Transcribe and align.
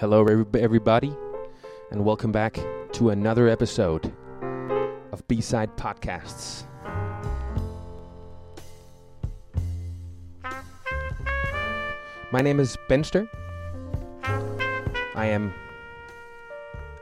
Hello, 0.00 0.24
everybody, 0.24 1.14
and 1.90 2.02
welcome 2.06 2.32
back 2.32 2.58
to 2.92 3.10
another 3.10 3.50
episode 3.50 4.10
of 5.12 5.28
B 5.28 5.42
Side 5.42 5.76
Podcasts. 5.76 6.64
My 12.32 12.40
name 12.40 12.60
is 12.60 12.78
Benster. 12.88 13.28
I 14.24 15.26
am, 15.26 15.52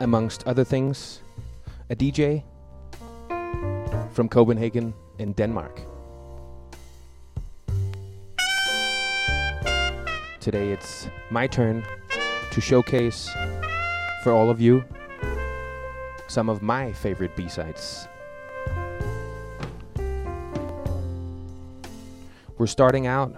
amongst 0.01 0.45
other 0.49 0.65
things, 0.65 1.21
a 1.91 1.95
DJ 1.95 2.43
from 4.11 4.29
Copenhagen 4.29 4.93
in 5.21 5.35
Denmark. 5.35 5.83
Today 10.41 10.73
it's 10.73 11.07
my 11.31 11.47
turn 11.47 11.85
to 12.59 12.63
showcase 12.63 13.31
for 14.25 14.33
all 14.33 14.51
of 14.51 14.61
you 14.61 14.85
some 16.27 16.49
of 16.49 16.61
my 16.61 16.93
favorite 16.93 17.37
B-sides. 17.37 18.09
We're 22.59 22.67
starting 22.67 23.07
out 23.07 23.31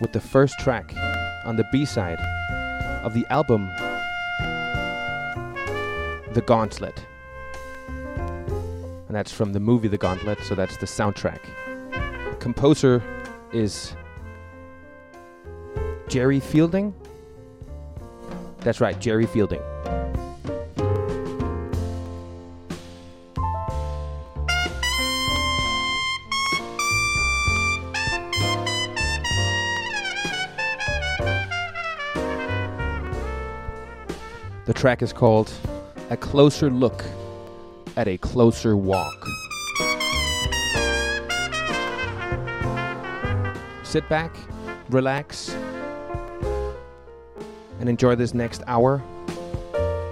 with 0.00 0.12
the 0.12 0.20
first 0.20 0.58
track 0.60 0.94
on 1.44 1.56
the 1.56 1.68
B-side 1.70 2.18
of 3.04 3.12
the 3.12 3.26
album 3.28 3.68
The 6.32 6.42
Gauntlet. 6.46 7.04
And 7.86 9.14
that's 9.14 9.32
from 9.32 9.52
the 9.52 9.60
movie 9.60 9.88
The 9.88 9.98
Gauntlet, 9.98 10.38
so 10.44 10.54
that's 10.54 10.78
the 10.78 10.86
soundtrack. 10.86 11.40
Composer 12.42 13.00
is 13.52 13.94
Jerry 16.08 16.40
Fielding. 16.40 16.92
That's 18.62 18.80
right, 18.80 19.00
Jerry 19.00 19.26
Fielding. 19.26 19.60
The 34.64 34.72
track 34.74 35.00
is 35.02 35.12
called 35.12 35.52
A 36.10 36.16
Closer 36.16 36.70
Look 36.70 37.04
at 37.96 38.08
a 38.08 38.18
Closer 38.18 38.76
Walk. 38.76 39.41
Sit 43.92 44.08
back, 44.08 44.34
relax, 44.88 45.50
and 47.78 47.90
enjoy 47.90 48.14
this 48.14 48.32
next 48.32 48.62
hour 48.66 49.02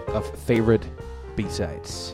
of 0.09 0.39
favorite 0.41 0.87
B-sides. 1.35 2.10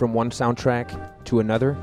From 0.00 0.14
one 0.14 0.30
soundtrack 0.30 1.24
to 1.26 1.40
another. 1.40 1.74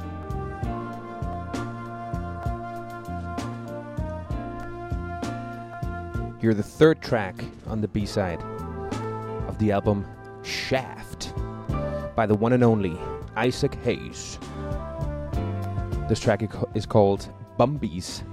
Hear 6.42 6.56
the 6.56 6.64
third 6.64 7.00
track 7.00 7.36
on 7.68 7.80
the 7.80 7.88
B 7.88 8.08
side 8.08 8.42
of 9.48 9.60
the 9.60 9.72
album 9.72 10.04
Shaft 10.42 11.32
by 12.16 12.26
the 12.26 12.34
one 12.34 12.54
and 12.54 12.64
only 12.64 12.98
Isaac 13.36 13.76
Hayes. 13.84 14.40
This 16.10 16.20
track 16.20 16.42
is 16.74 16.88
called 16.88 17.32
Bumpy's 17.56 18.24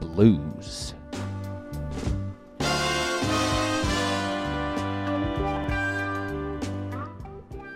Blues. 0.00 0.94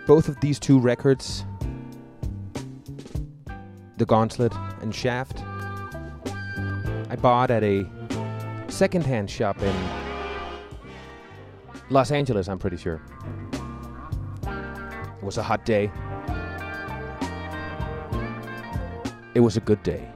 both 0.07 0.27
of 0.27 0.37
these 0.41 0.59
two 0.59 0.77
records, 0.77 1.45
The 4.01 4.07
Gauntlet 4.07 4.51
and 4.81 4.95
Shaft, 4.95 5.43
I 7.11 7.15
bought 7.21 7.51
at 7.51 7.63
a 7.63 7.85
secondhand 8.67 9.29
shop 9.29 9.61
in 9.61 9.75
Los 11.91 12.09
Angeles, 12.09 12.47
I'm 12.47 12.57
pretty 12.57 12.77
sure. 12.77 12.99
It 14.41 15.23
was 15.23 15.37
a 15.37 15.43
hot 15.43 15.67
day. 15.67 15.91
It 19.35 19.41
was 19.41 19.55
a 19.55 19.61
good 19.61 19.83
day. 19.83 20.09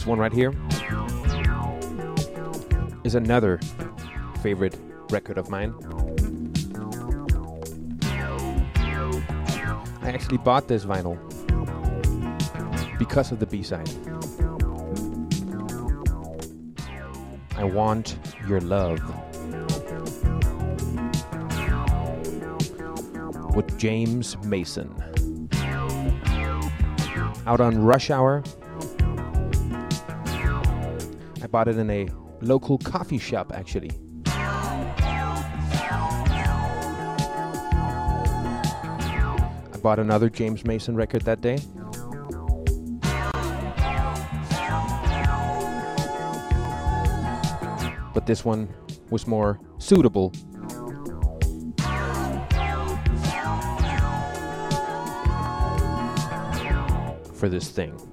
This 0.00 0.06
one 0.06 0.18
right 0.18 0.32
here 0.32 0.54
is 3.04 3.14
another 3.14 3.60
favorite 4.42 4.74
record 5.10 5.36
of 5.36 5.50
mine. 5.50 5.74
I 10.00 10.08
actually 10.08 10.38
bought 10.38 10.68
this 10.68 10.86
vinyl 10.86 11.18
because 12.98 13.30
of 13.30 13.40
the 13.40 13.46
B 13.46 13.62
side. 13.62 13.90
I 17.58 17.64
want 17.64 18.16
your 18.48 18.62
love. 18.62 19.00
With 23.54 23.76
James 23.76 24.38
Mason. 24.44 24.94
Out 27.46 27.60
on 27.60 27.84
Rush 27.84 28.08
Hour. 28.08 28.42
I 31.50 31.52
bought 31.52 31.66
it 31.66 31.78
in 31.78 31.90
a 31.90 32.08
local 32.42 32.78
coffee 32.78 33.18
shop 33.18 33.50
actually. 33.52 33.90
I 39.74 39.78
bought 39.82 39.98
another 39.98 40.30
James 40.30 40.64
Mason 40.64 40.94
record 40.94 41.22
that 41.22 41.40
day. 41.40 41.58
But 48.14 48.26
this 48.26 48.44
one 48.44 48.72
was 49.10 49.26
more 49.26 49.58
suitable 49.78 50.32
for 57.34 57.48
this 57.48 57.70
thing. 57.70 58.09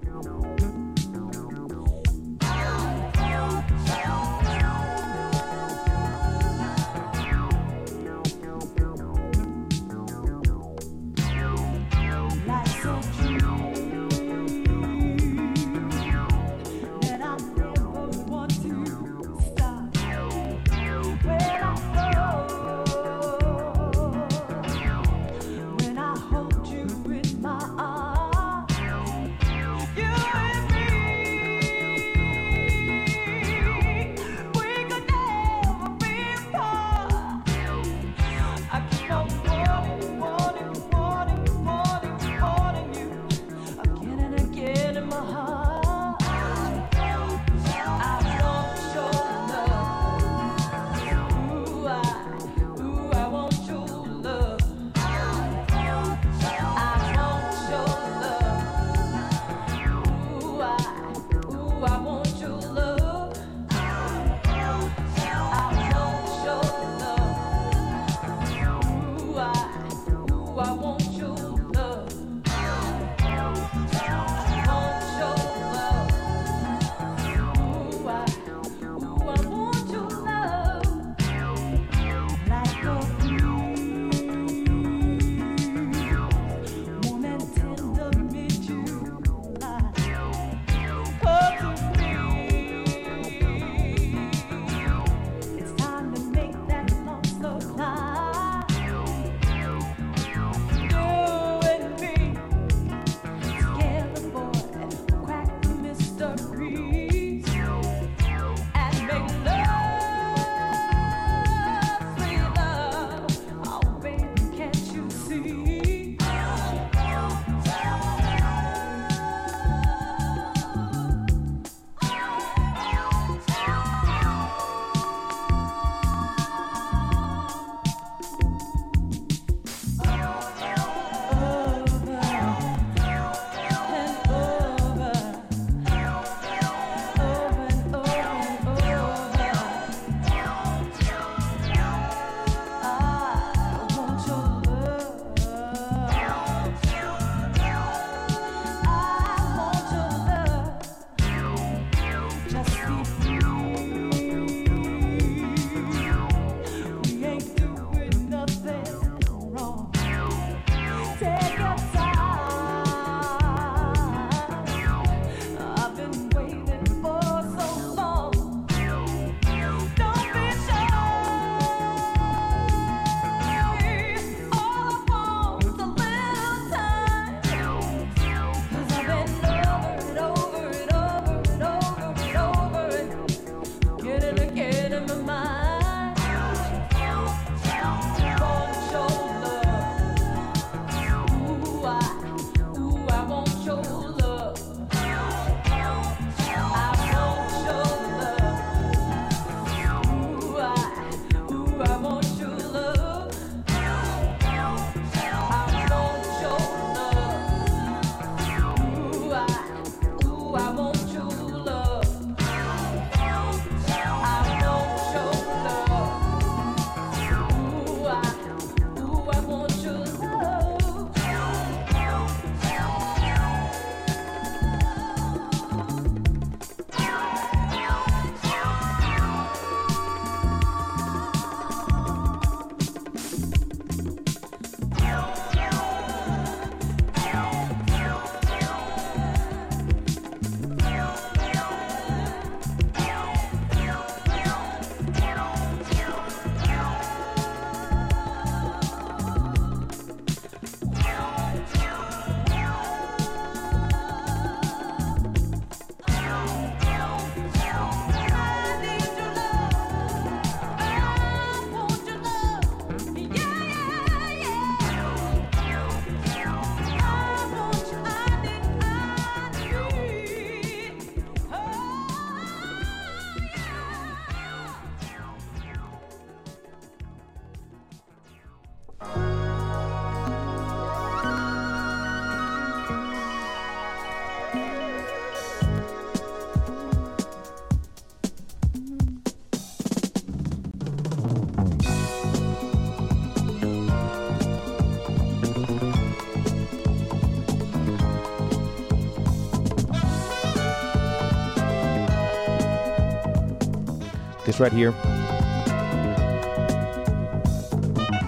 This 304.48 304.62
right 304.62 304.72
here 304.72 304.94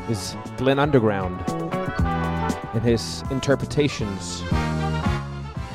is 0.10 0.36
Glenn 0.58 0.78
Underground 0.78 1.42
and 2.74 2.84
his 2.84 3.24
interpretations 3.32 4.44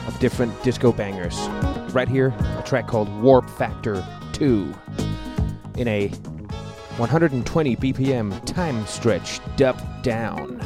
of 0.06 0.14
different 0.20 0.62
disco 0.62 0.92
bangers. 0.92 1.38
Right 1.94 2.08
here, 2.08 2.34
a 2.58 2.62
track 2.62 2.86
called 2.86 3.08
Warp 3.22 3.48
Factor 3.48 4.06
2 4.34 4.70
in 5.78 5.88
a 5.88 6.08
120 6.08 7.76
BPM 7.76 8.44
time 8.44 8.84
stretch 8.84 9.40
dub 9.56 9.80
down. 10.02 10.58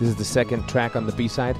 This 0.00 0.08
is 0.08 0.16
the 0.16 0.24
second 0.24 0.68
track 0.68 0.96
on 0.96 1.06
the 1.06 1.12
B 1.12 1.28
side. 1.28 1.56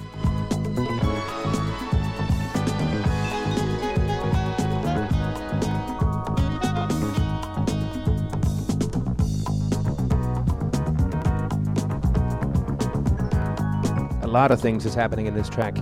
Lot 14.36 14.50
of 14.50 14.60
things 14.60 14.84
is 14.84 14.92
happening 14.92 15.24
in 15.24 15.32
this 15.32 15.48
track. 15.48 15.74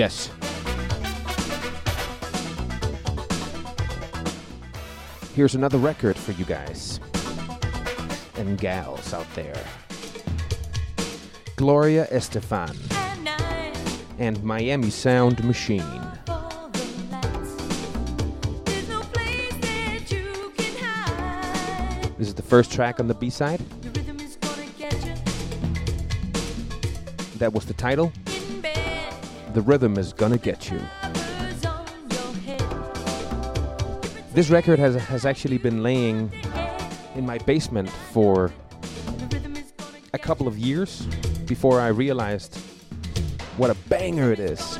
Yes. 0.00 0.30
Here's 5.34 5.54
another 5.54 5.76
record 5.76 6.16
for 6.16 6.32
you 6.32 6.46
guys 6.46 7.00
and 8.36 8.56
gals 8.56 9.12
out 9.12 9.26
there 9.34 9.62
Gloria 11.56 12.06
Estefan 12.06 12.74
and 14.18 14.42
Miami 14.42 14.88
Sound 14.88 15.44
Machine. 15.44 15.84
This 22.16 22.28
is 22.28 22.34
the 22.34 22.42
first 22.42 22.72
track 22.72 23.00
on 23.00 23.06
the 23.06 23.14
B 23.14 23.28
side. 23.28 23.60
That 27.36 27.52
was 27.52 27.66
the 27.66 27.74
title. 27.74 28.10
The 29.52 29.62
rhythm 29.62 29.98
is 29.98 30.12
gonna 30.12 30.38
get 30.38 30.70
you. 30.70 30.80
This 34.32 34.48
record 34.48 34.78
has 34.78 34.94
has 34.94 35.26
actually 35.26 35.58
been 35.58 35.82
laying 35.82 36.30
in 37.16 37.26
my 37.26 37.38
basement 37.38 37.88
for 37.88 38.52
a 40.12 40.18
couple 40.18 40.46
of 40.46 40.56
years 40.56 41.04
before 41.46 41.80
I 41.80 41.88
realized 41.88 42.56
what 43.56 43.70
a 43.70 43.74
banger 43.88 44.30
it 44.30 44.38
is. 44.38 44.78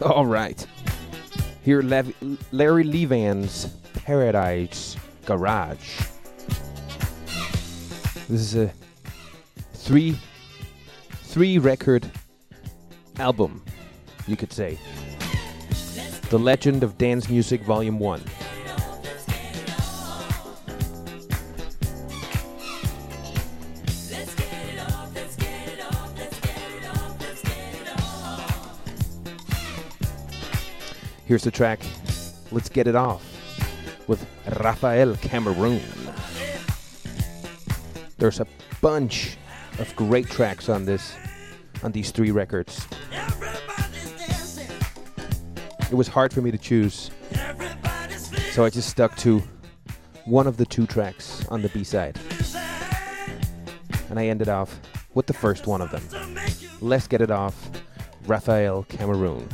All 0.04 0.24
right. 0.24 0.66
Here, 1.62 1.82
Larry 2.52 2.84
Levan's 2.84 3.66
Paradise 4.06 4.96
Garage. 5.26 6.00
This 8.28 8.40
is 8.40 8.56
a 8.56 8.72
three 9.74 10.16
three 11.24 11.58
record 11.58 12.10
album, 13.18 13.62
you 14.26 14.36
could 14.36 14.52
say. 14.52 14.78
The 16.30 16.38
Legend 16.38 16.82
of 16.82 16.96
Dance 16.96 17.28
Music 17.28 17.62
Volume 17.62 17.98
1. 17.98 18.22
Here's 31.30 31.44
the 31.44 31.50
track, 31.52 31.78
Let's 32.50 32.68
Get 32.68 32.88
It 32.88 32.96
Off, 32.96 33.24
with 34.08 34.26
Rafael 34.58 35.14
Cameron. 35.14 35.80
There's 38.18 38.40
a 38.40 38.48
bunch 38.80 39.36
of 39.78 39.94
great 39.94 40.26
tracks 40.28 40.68
on 40.68 40.86
this, 40.86 41.14
on 41.84 41.92
these 41.92 42.10
three 42.10 42.32
records. 42.32 42.84
It 45.88 45.94
was 45.94 46.08
hard 46.08 46.32
for 46.32 46.42
me 46.42 46.50
to 46.50 46.58
choose, 46.58 47.12
so 48.50 48.64
I 48.64 48.70
just 48.70 48.88
stuck 48.88 49.14
to 49.18 49.40
one 50.24 50.48
of 50.48 50.56
the 50.56 50.66
two 50.66 50.84
tracks 50.84 51.46
on 51.46 51.62
the 51.62 51.68
B 51.68 51.84
side. 51.84 52.18
And 54.08 54.18
I 54.18 54.26
ended 54.26 54.48
off 54.48 54.80
with 55.14 55.26
the 55.26 55.32
first 55.32 55.68
one 55.68 55.80
of 55.80 55.92
them. 55.92 56.02
Let's 56.80 57.06
Get 57.06 57.20
It 57.20 57.30
Off, 57.30 57.70
Rafael 58.26 58.82
Cameron. 58.88 59.48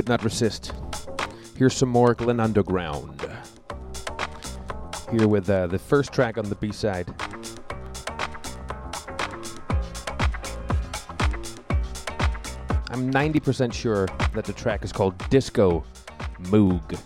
Could 0.00 0.08
not 0.08 0.24
resist. 0.24 0.72
Here's 1.58 1.74
some 1.74 1.90
more 1.90 2.14
Glenn 2.14 2.40
Underground. 2.40 3.20
Here 5.10 5.28
with 5.28 5.50
uh, 5.50 5.66
the 5.66 5.78
first 5.78 6.10
track 6.10 6.38
on 6.38 6.48
the 6.48 6.54
B 6.54 6.72
side. 6.72 7.06
I'm 12.88 13.12
90% 13.12 13.74
sure 13.74 14.06
that 14.32 14.46
the 14.46 14.54
track 14.54 14.84
is 14.84 14.90
called 14.90 15.18
Disco 15.28 15.84
Moog. 16.44 16.98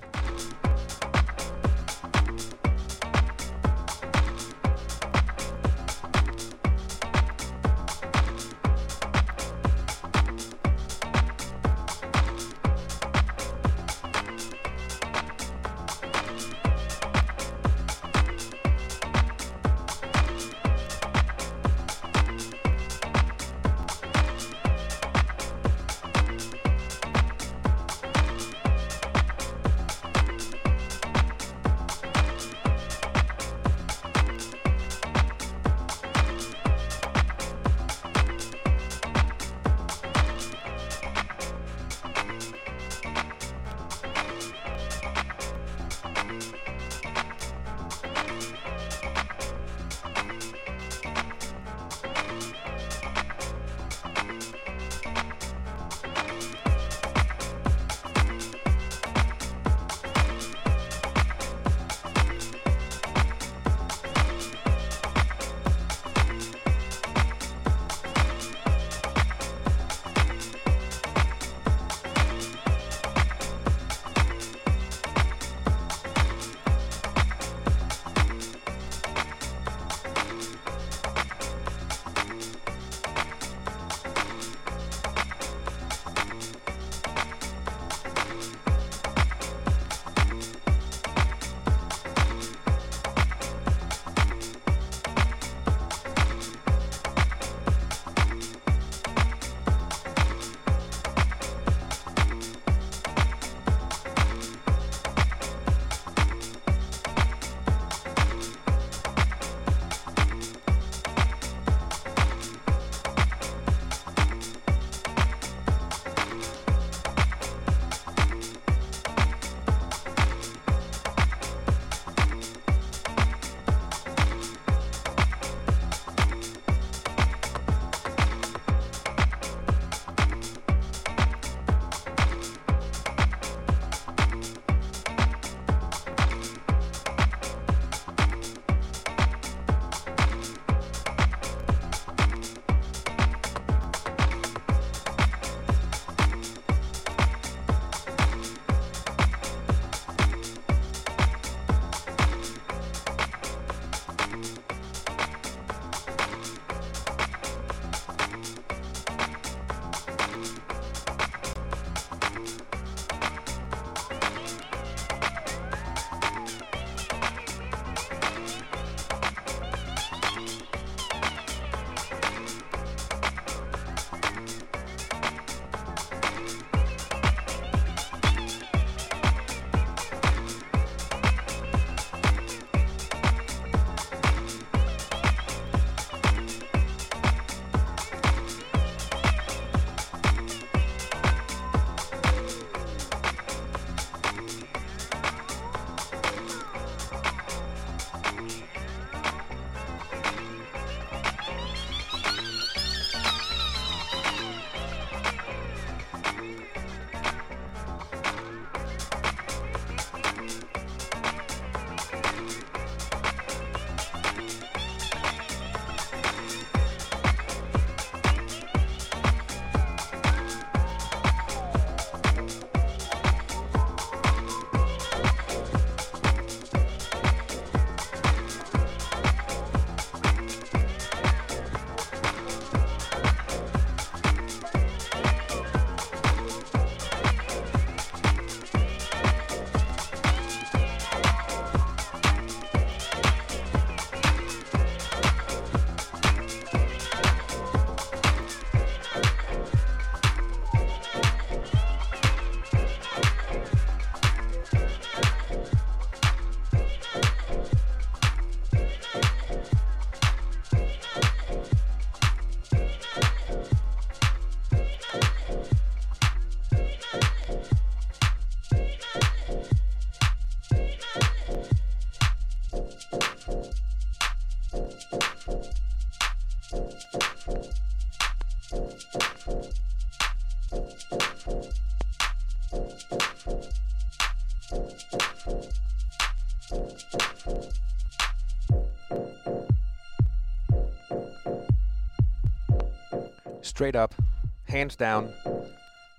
Hands 294.74 294.96
down, 294.96 295.32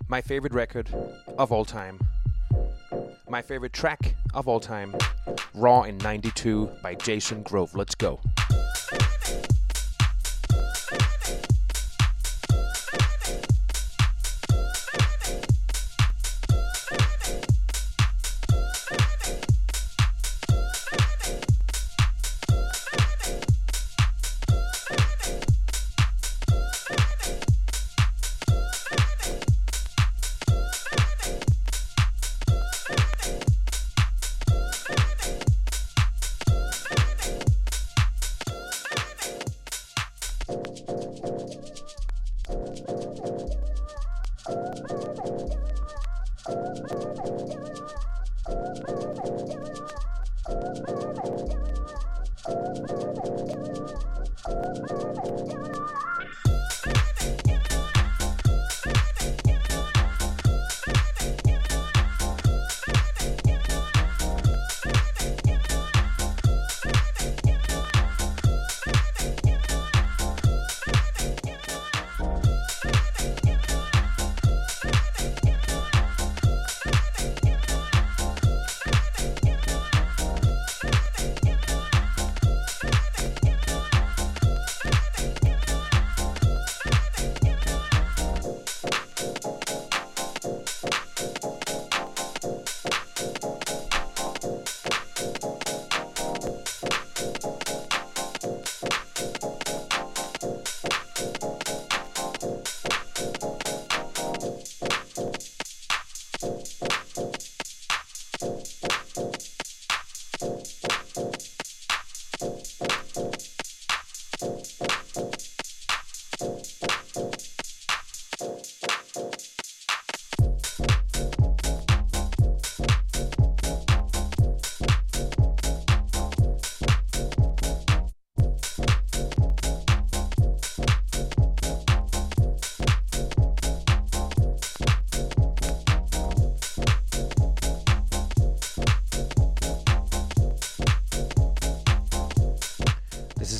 my 0.08 0.22
favorite 0.22 0.54
record 0.54 0.88
of 1.36 1.52
all 1.52 1.66
time. 1.66 2.00
My 3.28 3.42
favorite 3.42 3.74
track 3.74 4.16
of 4.32 4.48
all 4.48 4.60
time, 4.60 4.96
Raw 5.52 5.82
in 5.82 5.98
92 5.98 6.70
by 6.82 6.94
Jason 6.94 7.42
Grove. 7.42 7.74
Let's 7.74 7.94
go. 7.94 8.18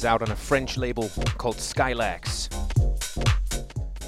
Out 0.07 0.23
on 0.23 0.31
a 0.31 0.37
French 0.37 0.77
label 0.77 1.11
called 1.37 1.57
Skylax. 1.57 2.49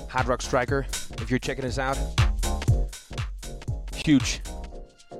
Hardrock 0.08 0.40
Striker, 0.40 0.86
if 1.20 1.28
you're 1.28 1.40
checking 1.40 1.64
us 1.64 1.76
out, 1.76 1.98
huge, 3.96 4.40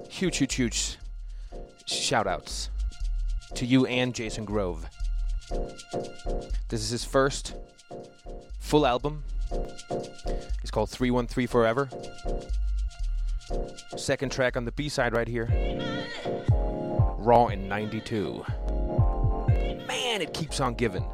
huge, 0.08 0.36
huge, 0.36 0.54
huge 0.54 0.98
shout 1.86 2.28
outs 2.28 2.70
to 3.54 3.66
you 3.66 3.86
and 3.86 4.14
Jason 4.14 4.44
Grove. 4.44 4.88
This 6.68 6.80
is 6.80 6.90
his 6.90 7.04
first 7.04 7.54
full 8.60 8.86
album. 8.86 9.24
It's 10.62 10.70
called 10.70 10.90
313 10.90 11.48
Forever. 11.48 11.88
Second 13.96 14.30
track 14.30 14.56
on 14.56 14.64
the 14.64 14.72
B 14.72 14.88
side 14.88 15.12
right 15.12 15.26
here 15.26 15.48
Raw 17.18 17.48
in 17.48 17.68
92 17.68 18.44
man, 20.18 20.28
it 20.28 20.34
keeps 20.34 20.60
on 20.60 20.74
giving. 20.74 21.04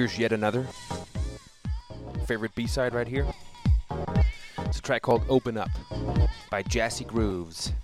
Here's 0.00 0.18
yet 0.18 0.32
another 0.32 0.66
favorite 2.24 2.54
B 2.54 2.66
side 2.66 2.94
right 2.94 3.06
here. 3.06 3.26
It's 4.60 4.78
a 4.78 4.80
track 4.80 5.02
called 5.02 5.22
Open 5.28 5.58
Up 5.58 5.68
by 6.50 6.62
Jassy 6.62 7.04
Grooves. 7.04 7.74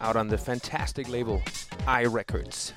Out 0.00 0.16
on 0.16 0.28
the 0.28 0.38
fantastic 0.38 1.10
label 1.10 1.42
I 1.86 2.06
Records. 2.06 2.72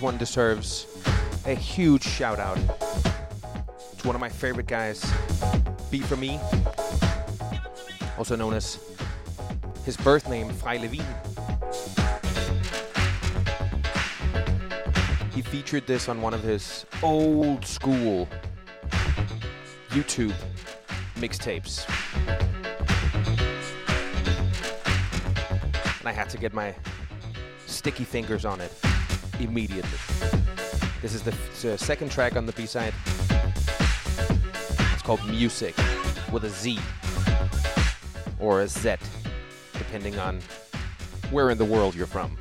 One 0.00 0.16
deserves 0.16 0.86
a 1.46 1.54
huge 1.54 2.02
shout 2.02 2.38
out 2.38 2.56
to 3.98 4.06
one 4.06 4.14
of 4.14 4.20
my 4.20 4.28
favorite 4.28 4.66
guys, 4.66 5.04
B 5.90 6.00
for 6.00 6.16
Me, 6.16 6.40
also 8.16 8.36
known 8.36 8.54
as 8.54 8.78
his 9.84 9.96
birth 9.96 10.28
name, 10.28 10.48
Frei 10.48 10.78
Levin. 10.78 11.04
He 15.34 15.42
featured 15.42 15.86
this 15.86 16.08
on 16.08 16.22
one 16.22 16.34
of 16.34 16.42
his 16.42 16.86
old 17.02 17.64
school 17.66 18.28
YouTube 19.90 20.34
mixtapes. 21.16 21.86
And 25.98 26.08
I 26.08 26.12
had 26.12 26.30
to 26.30 26.38
get 26.38 26.54
my 26.54 26.74
sticky 27.66 28.04
fingers 28.04 28.44
on 28.44 28.60
it 28.60 28.69
immediately. 29.40 29.98
This 31.02 31.14
is 31.14 31.22
the, 31.22 31.34
the 31.62 31.74
uh, 31.74 31.76
second 31.76 32.10
track 32.10 32.36
on 32.36 32.46
the 32.46 32.52
B 32.52 32.66
side. 32.66 32.92
It's 34.92 35.02
called 35.02 35.26
Music 35.26 35.74
with 36.30 36.44
a 36.44 36.50
Z 36.50 36.78
or 38.38 38.60
a 38.60 38.68
Z, 38.68 38.96
depending 39.72 40.18
on 40.18 40.40
where 41.30 41.50
in 41.50 41.58
the 41.58 41.64
world 41.64 41.94
you're 41.94 42.06
from. 42.06 42.36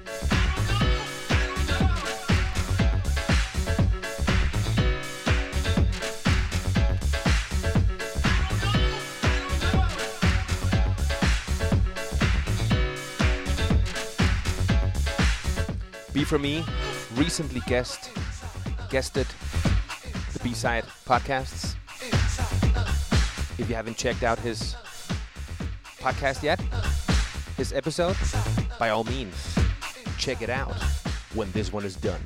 B 16.12 16.26
for 16.26 16.40
me 16.40 16.66
recently 17.20 17.60
guest 17.68 18.12
guested 18.90 19.28
the 20.32 20.40
B-side 20.42 20.86
podcasts. 21.06 21.76
If 23.60 23.68
you 23.68 23.76
haven't 23.76 23.98
checked 23.98 24.24
out 24.24 24.40
his 24.40 24.74
podcast 25.98 26.44
yet, 26.44 26.62
his 27.58 27.74
episode, 27.74 28.16
by 28.80 28.90
all 28.90 29.04
means, 29.04 29.36
check 30.18 30.42
it 30.42 30.50
out 30.50 30.74
when 31.34 31.52
this 31.52 31.74
one 31.74 31.84
is 31.84 31.98
done. 31.98 32.22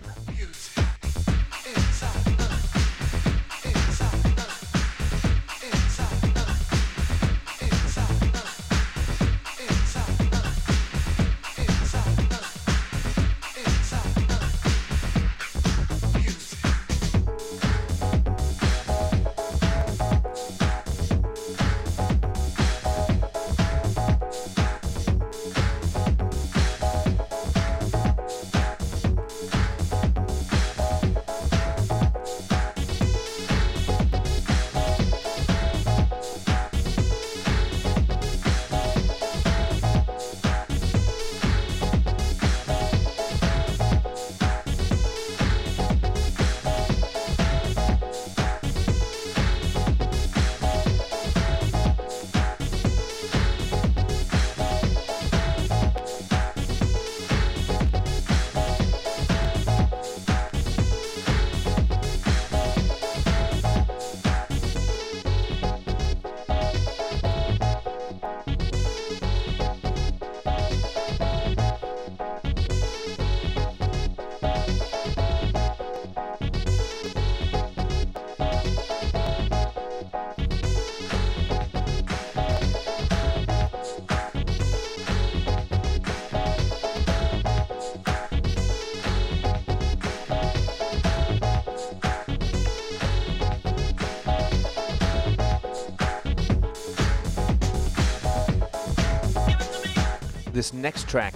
Next 100.84 101.07
track, 101.07 101.34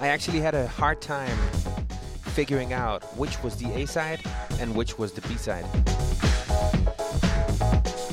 I 0.00 0.06
actually 0.06 0.38
had 0.38 0.54
a 0.54 0.68
hard 0.68 1.02
time 1.02 1.36
figuring 2.26 2.72
out 2.72 3.02
which 3.18 3.42
was 3.42 3.56
the 3.56 3.68
A 3.72 3.88
side 3.88 4.20
and 4.60 4.72
which 4.76 5.00
was 5.00 5.10
the 5.10 5.20
B 5.22 5.34
side. 5.34 5.66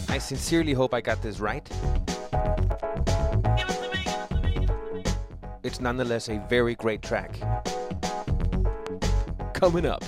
I 0.09 0.17
sincerely 0.17 0.73
hope 0.73 0.95
I 0.95 1.01
got 1.01 1.21
this 1.21 1.39
right. 1.39 1.69
It's 5.63 5.79
nonetheless 5.79 6.27
a 6.27 6.43
very 6.49 6.73
great 6.73 7.03
track. 7.03 7.37
Coming 9.53 9.85
up. 9.85 10.03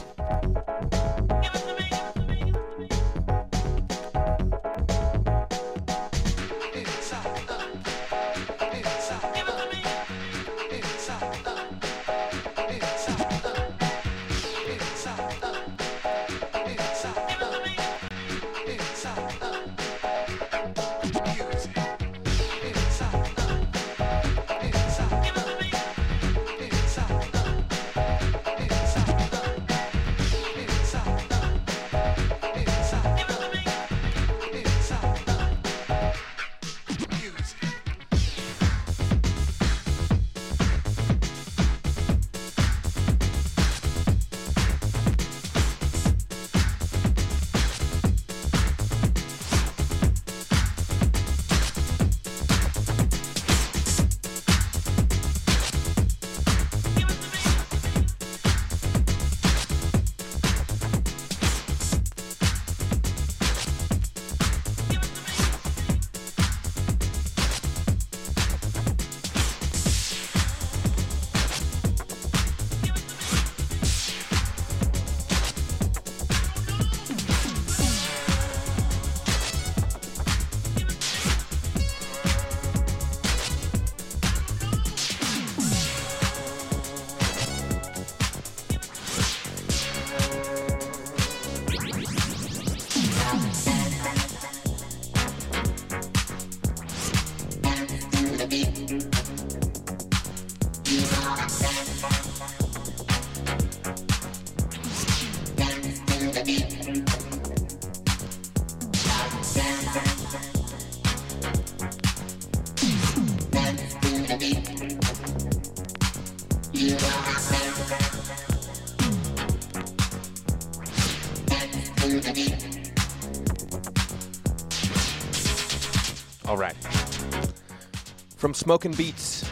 Smoking 128.57 128.93
Beats 128.93 129.43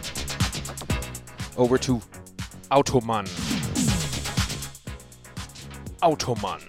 over 1.58 1.78
to 1.78 2.02
Automan. 2.72 3.28
Automan. 6.02 6.60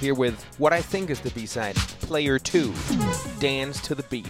Here 0.00 0.14
with 0.14 0.42
what 0.56 0.72
I 0.72 0.80
think 0.80 1.10
is 1.10 1.20
the 1.20 1.30
B 1.32 1.44
side, 1.44 1.76
Player 2.00 2.38
2, 2.38 2.72
Dance 3.38 3.82
to 3.82 3.94
the 3.94 4.02
Beat. 4.04 4.26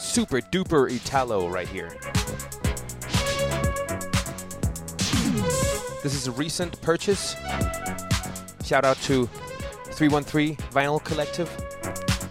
Super 0.00 0.40
duper 0.40 0.90
Italo 0.90 1.48
right 1.48 1.68
here. 1.68 1.96
This 6.02 6.16
is 6.16 6.26
a 6.26 6.32
recent 6.32 6.82
purchase. 6.82 7.36
Shout 8.64 8.84
out 8.84 8.96
to 9.02 9.26
313 9.92 10.56
Vinyl 10.72 11.02
Collective 11.04 11.48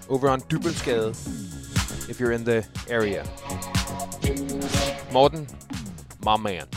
over 0.10 0.28
on 0.28 0.42
Dybølsgade 0.42 1.39
if 2.10 2.20
you're 2.20 2.32
in 2.32 2.44
the 2.44 2.66
area. 2.90 3.24
Morten, 5.12 5.48
my 6.24 6.36
man. 6.36 6.68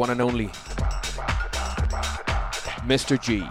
One 0.00 0.08
and 0.08 0.22
only 0.22 0.46
Mr. 2.88 3.20
G. 3.20 3.44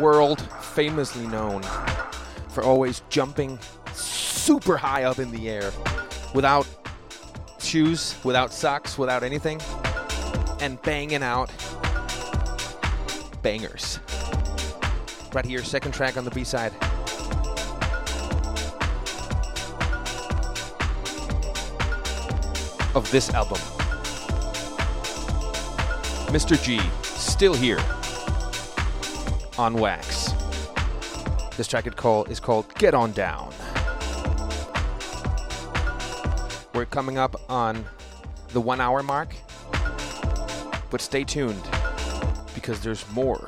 World 0.00 0.40
famously 0.60 1.26
known 1.26 1.62
for 2.50 2.62
always 2.62 3.02
jumping 3.08 3.58
super 3.92 4.76
high 4.76 5.02
up 5.02 5.18
in 5.18 5.32
the 5.32 5.50
air 5.50 5.72
without 6.36 6.64
shoes, 7.58 8.14
without 8.22 8.52
socks, 8.52 8.96
without 8.96 9.24
anything, 9.24 9.60
and 10.60 10.80
banging 10.82 11.24
out 11.24 11.50
bangers. 13.42 13.98
Right 15.32 15.44
here, 15.44 15.64
second 15.64 15.90
track 15.90 16.16
on 16.16 16.24
the 16.24 16.30
B 16.30 16.44
side. 16.44 16.72
This 23.12 23.28
album. 23.34 23.58
Mr. 26.32 26.60
G, 26.64 26.80
still 27.02 27.52
here 27.52 27.78
on 29.58 29.74
Wax. 29.74 30.32
This 31.58 31.68
track 31.68 31.86
is 31.86 32.40
called 32.40 32.74
Get 32.76 32.94
On 32.94 33.12
Down. 33.12 33.52
We're 36.72 36.86
coming 36.86 37.18
up 37.18 37.38
on 37.50 37.84
the 38.54 38.62
one 38.62 38.80
hour 38.80 39.02
mark, 39.02 39.34
but 40.90 41.02
stay 41.02 41.22
tuned 41.22 41.68
because 42.54 42.80
there's 42.80 43.06
more. 43.12 43.46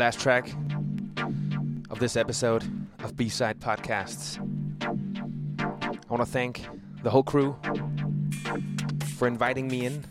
Last 0.00 0.18
track 0.18 0.50
of 1.90 1.98
this 1.98 2.16
episode 2.16 2.64
of 3.00 3.18
B 3.18 3.28
Side 3.28 3.60
Podcasts. 3.60 4.38
I 4.80 6.06
want 6.08 6.22
to 6.22 6.24
thank 6.24 6.66
the 7.02 7.10
whole 7.10 7.22
crew 7.22 7.54
for 9.18 9.28
inviting 9.28 9.68
me 9.68 9.84
in. 9.84 10.06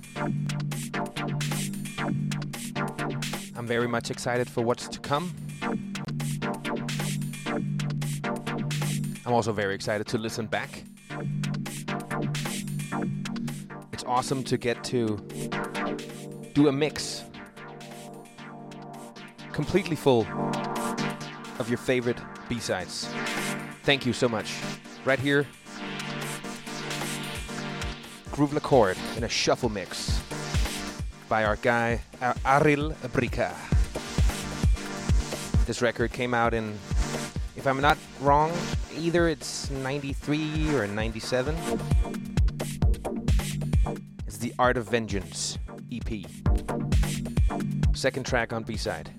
I'm 3.56 3.66
very 3.66 3.88
much 3.88 4.12
excited 4.12 4.48
for 4.48 4.64
what's 4.64 4.88
to 4.90 5.00
come. 5.00 5.34
I'm 9.26 9.34
also 9.34 9.52
very 9.52 9.74
excited 9.74 10.06
to 10.06 10.20
listen 10.20 10.46
back. 10.46 10.84
It's 13.92 14.04
awesome 14.04 14.44
to 14.44 14.56
get 14.56 14.84
to 14.84 15.18
do 16.54 16.68
a 16.68 16.72
mix 16.72 17.24
completely 19.60 19.98
full 19.98 20.26
of 21.60 21.68
your 21.68 21.78
favorite 21.78 22.18
B-sides. 22.48 23.10
Thank 23.84 24.06
you 24.06 24.14
so 24.14 24.30
much. 24.30 24.56
Right 25.04 25.20
here, 25.20 25.46
Groove 28.32 28.54
La 28.54 28.62
Chord 28.62 28.96
in 29.18 29.26
a 29.26 29.28
shuffle 29.28 29.68
mix 29.68 30.24
by 31.28 31.44
our 31.44 31.58
guy 31.58 32.00
Aril 32.22 32.94
Brikha. 33.12 33.54
This 35.66 35.82
record 35.82 36.14
came 36.14 36.34
out 36.34 36.54
in, 36.54 36.80
if 37.58 37.68
I'm 37.68 37.82
not 37.82 37.98
wrong, 38.22 38.54
either 38.98 39.28
it's 39.28 39.70
93 39.72 40.74
or 40.74 40.88
97. 40.88 41.54
It's 44.26 44.38
the 44.38 44.54
Art 44.58 44.78
of 44.78 44.90
Vengeance 44.90 45.60
EP. 45.92 46.39
Second 48.00 48.26
track 48.26 48.54
on 48.54 48.64
B 48.64 48.78
side. 48.78 49.12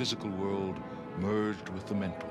Physical 0.00 0.30
world 0.30 0.80
merged 1.18 1.68
with 1.68 1.86
the 1.86 1.94
mental, 1.94 2.30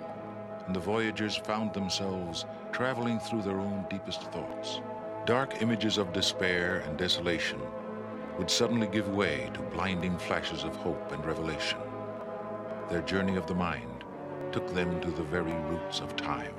and 0.65 0.75
the 0.75 0.79
voyagers 0.79 1.35
found 1.35 1.71
themselves 1.71 2.45
traveling 2.71 3.19
through 3.19 3.43
their 3.43 3.59
own 3.59 3.85
deepest 3.91 4.23
thoughts. 4.31 4.81
Dark 5.27 5.61
images 5.61 5.99
of 5.99 6.11
despair 6.11 6.79
and 6.79 6.97
desolation 6.97 7.61
would 8.39 8.49
suddenly 8.49 8.87
give 8.87 9.07
way 9.09 9.51
to 9.53 9.61
blinding 9.61 10.17
flashes 10.17 10.63
of 10.63 10.75
hope 10.77 11.11
and 11.11 11.23
revelation. 11.23 11.77
Their 12.89 13.03
journey 13.03 13.35
of 13.35 13.45
the 13.45 13.53
mind 13.53 14.03
took 14.51 14.67
them 14.73 14.99
to 15.01 15.11
the 15.11 15.29
very 15.35 15.53
roots 15.69 15.99
of 15.99 16.15
time. 16.15 16.55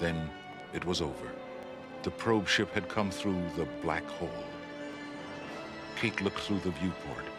Then 0.00 0.28
it 0.74 0.84
was 0.84 1.00
over. 1.00 1.30
The 2.02 2.10
probe 2.10 2.46
ship 2.46 2.74
had 2.74 2.90
come 2.90 3.10
through 3.10 3.42
the 3.56 3.66
black 3.80 4.04
hole. 4.04 4.44
Kate 5.96 6.20
looked 6.20 6.40
through 6.40 6.58
the 6.58 6.72
viewport 6.72 7.29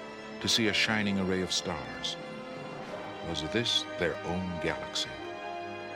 to 0.42 0.50
see 0.50 0.68
a 0.68 0.74
shining 0.74 1.20
array 1.20 1.42
of 1.42 1.52
stars. 1.52 2.18
Was 3.30 3.44
this 3.54 3.86
their 4.00 4.16
own 4.26 4.52
galaxy? 4.64 5.10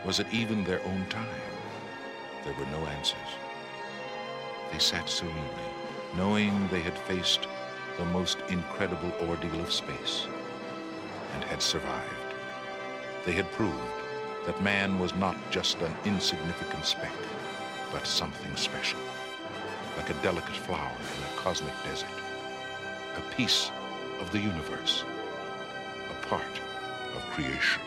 Was 0.05 0.19
it 0.19 0.27
even 0.31 0.63
their 0.63 0.83
own 0.85 1.05
time? 1.09 1.41
There 2.43 2.53
were 2.53 2.67
no 2.67 2.85
answers. 2.85 3.17
They 4.71 4.77
sat 4.77 5.09
serenely, 5.09 5.69
knowing 6.15 6.67
they 6.67 6.81
had 6.81 6.97
faced 6.99 7.47
the 7.97 8.05
most 8.05 8.37
incredible 8.49 9.11
ordeal 9.27 9.59
of 9.61 9.71
space 9.71 10.27
and 11.33 11.43
had 11.43 11.61
survived. 11.61 12.35
They 13.25 13.31
had 13.31 13.51
proved 13.53 13.75
that 14.45 14.61
man 14.61 14.99
was 14.99 15.15
not 15.15 15.35
just 15.49 15.81
an 15.81 15.93
insignificant 16.05 16.85
speck, 16.85 17.11
but 17.91 18.05
something 18.05 18.55
special, 18.55 18.99
like 19.97 20.11
a 20.11 20.21
delicate 20.21 20.55
flower 20.55 20.91
in 21.17 21.23
a 21.23 21.41
cosmic 21.41 21.73
desert, 21.83 22.09
a 23.17 23.35
piece 23.35 23.71
of 24.19 24.31
the 24.31 24.39
universe, 24.39 25.03
a 26.09 26.25
part 26.27 26.59
of 27.15 27.21
creation. 27.31 27.81